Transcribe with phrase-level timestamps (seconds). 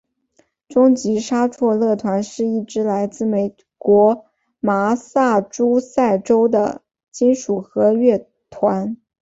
[0.67, 4.25] 终极杀戮乐团是一支来自美国
[4.59, 6.81] 麻萨诸塞州的
[7.11, 8.97] 金属核乐团。